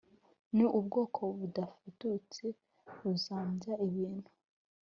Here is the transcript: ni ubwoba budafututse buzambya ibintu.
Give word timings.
ni 0.55 0.65
ubwoba 0.79 1.25
budafututse 1.39 2.43
buzambya 2.99 3.73
ibintu. 3.87 4.29